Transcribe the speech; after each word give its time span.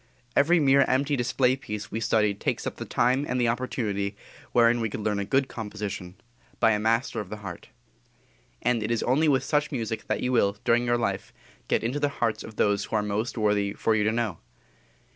Every 0.35 0.59
mere 0.59 0.81
empty 0.85 1.15
display 1.15 1.55
piece 1.55 1.91
we 1.91 1.99
study 1.99 2.33
takes 2.33 2.65
up 2.65 2.77
the 2.77 2.85
time 2.85 3.23
and 3.29 3.39
the 3.39 3.47
opportunity 3.47 4.17
wherein 4.51 4.81
we 4.81 4.89
could 4.89 5.01
learn 5.01 5.19
a 5.19 5.25
good 5.25 5.47
composition, 5.47 6.15
by 6.59 6.71
a 6.71 6.79
master 6.79 7.19
of 7.19 7.29
the 7.29 7.37
heart. 7.45 7.69
And 8.63 8.81
it 8.81 8.89
is 8.89 9.03
only 9.03 9.27
with 9.27 9.43
such 9.43 9.71
music 9.71 10.07
that 10.07 10.23
you 10.23 10.31
will, 10.31 10.57
during 10.63 10.85
your 10.87 10.97
life, 10.97 11.31
get 11.67 11.83
into 11.83 11.99
the 11.99 12.09
hearts 12.17 12.43
of 12.43 12.55
those 12.55 12.85
who 12.85 12.95
are 12.95 13.03
most 13.03 13.37
worthy 13.37 13.73
for 13.73 13.93
you 13.93 14.03
to 14.03 14.11
know. 14.11 14.39